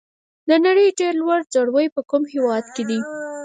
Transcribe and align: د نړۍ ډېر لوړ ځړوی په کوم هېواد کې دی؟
د 0.49 0.49
نړۍ 0.65 0.87
ډېر 0.99 1.13
لوړ 1.21 1.39
ځړوی 1.53 1.87
په 1.95 2.01
کوم 2.09 2.23
هېواد 2.33 2.65
کې 2.75 2.83
دی؟ 2.89 2.99